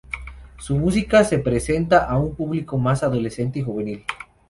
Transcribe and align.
Su 0.57 0.77
música 0.77 1.23
se 1.23 1.37
presenta 1.37 2.05
a 2.05 2.17
un 2.17 2.33
público 2.33 2.79
más 2.79 3.03
adolescente 3.03 3.59
y 3.59 3.61
juvenil. 3.61 4.03